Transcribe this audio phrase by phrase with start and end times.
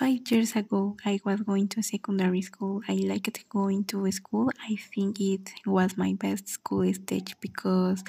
[0.00, 2.80] Five years ago, I was going to secondary school.
[2.88, 4.50] I liked going to school.
[4.66, 8.02] I think it was my best school stage because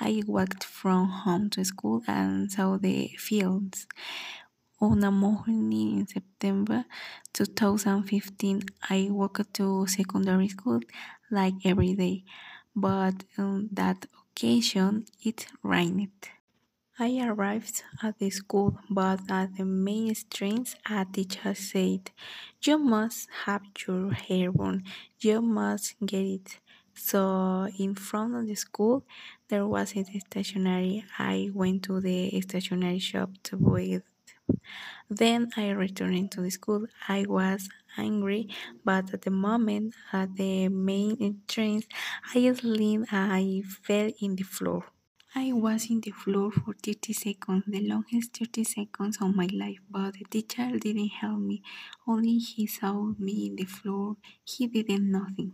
[0.00, 3.86] I walked from home to school and saw the fields.
[4.80, 6.84] On a morning in September
[7.32, 10.80] 2015, I walked to secondary school
[11.30, 12.24] like every day,
[12.74, 16.10] but on that occasion it rained.
[16.98, 22.10] I arrived at the school, but at the main entrance, a teacher said,
[22.62, 24.82] You must have your hair on,
[25.20, 26.60] you must get it.
[26.94, 29.06] So, in front of the school,
[29.48, 31.04] there was a stationery.
[31.18, 34.04] I went to the stationery shop to buy it.
[35.10, 36.86] Then I returned to the school.
[37.08, 38.48] I was angry,
[38.84, 41.86] but at the moment at the main entrance,
[42.34, 44.84] I and I fell in the floor.
[45.38, 49.80] I was in the floor for 30 seconds, the longest 30 seconds of my life,
[49.90, 51.62] but the teacher didn't help me.
[52.08, 54.16] Only he saw me in the floor.
[54.42, 55.52] He did nothing.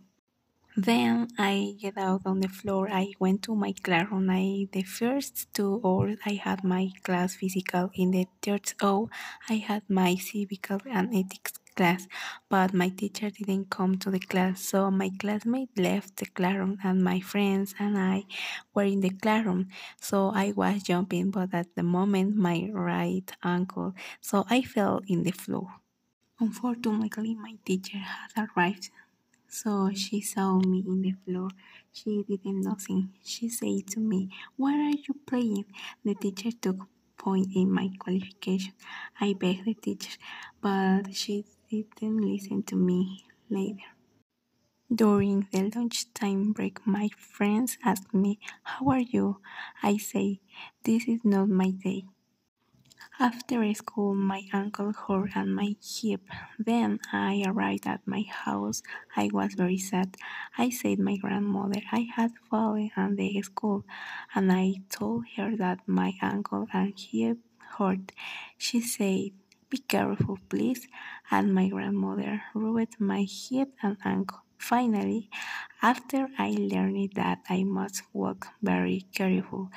[0.77, 2.89] Then I get out on the floor.
[2.91, 4.31] I went to my classroom.
[4.31, 7.91] I the first two hours I had my class physical.
[7.95, 9.09] In the third hour
[9.51, 12.06] I had my civical and ethics class,
[12.48, 14.62] but my teacher didn't come to the class.
[14.62, 18.25] So my classmate left the classroom, and my friends and I
[18.75, 19.69] were in the classroom.
[20.01, 25.23] So I was jumping, but at the moment my right ankle, so I fell in
[25.23, 25.69] the floor.
[26.41, 28.91] Unfortunately, my teacher had arrived
[29.53, 31.51] so she saw me in the floor.
[31.92, 33.11] She didn't nothing.
[33.23, 35.67] She said to me, What are you playing?
[36.03, 36.79] The teacher took
[37.19, 38.73] point in my qualification.
[39.20, 40.17] I begged the teacher,
[40.62, 43.91] but she didn't listen to me later.
[44.95, 49.41] During the lunchtime break, my friends asked me, How are you?
[49.83, 50.41] I say,
[50.84, 52.05] This is not my day.
[53.19, 56.20] After school, my ankle hurt and my hip.
[56.59, 58.83] Then I arrived at my house.
[59.17, 60.17] I was very sad.
[60.59, 63.85] I said my grandmother I had fallen at the school,
[64.35, 67.39] and I told her that my ankle and hip
[67.77, 68.13] hurt.
[68.58, 69.30] She said,
[69.73, 70.87] Be careful, please.
[71.29, 74.43] And my grandmother rubbed my hip and ankle.
[74.57, 75.31] Finally,
[75.83, 79.73] after I learned that I must walk very careful,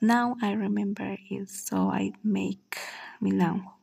[0.00, 2.78] now I remember it, so I make
[3.22, 3.77] laugh.